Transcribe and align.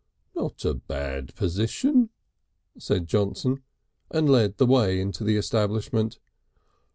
"Not 0.33 0.65
a 0.65 0.73
bad 0.73 1.35
position," 1.35 2.09
said 2.75 3.05
Johnson, 3.05 3.61
and 4.09 4.27
led 4.27 4.57
the 4.57 4.65
way 4.65 4.99
into 4.99 5.23
the 5.23 5.37
establishment. 5.37 6.17